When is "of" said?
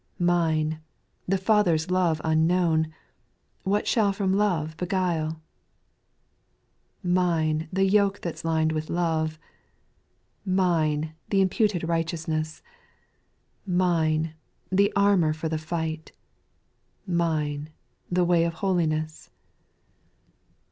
18.43-18.55